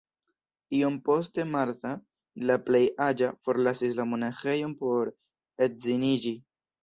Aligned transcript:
Iom 0.77 0.95
poste 1.09 1.43
Martha, 1.55 1.91
la 2.51 2.55
plej 2.69 2.81
aĝa, 3.07 3.29
forlasis 3.47 3.99
la 4.01 4.07
monaĥejon 4.13 4.75
por 4.83 5.13
edziniĝi. 5.67 6.35